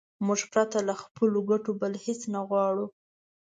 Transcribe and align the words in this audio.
موږ 0.25 0.41
پرته 0.53 0.79
له 0.87 0.93
خپلو 1.01 1.39
ګټو 1.51 1.71
بل 1.81 1.93
هېڅ 2.05 2.21
نه 2.33 2.41
غواړو. 2.47 2.85